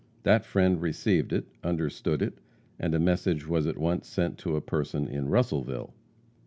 [0.23, 2.39] That friend received it, understood it,
[2.79, 5.93] and a message was at once sent to a person in Russellville.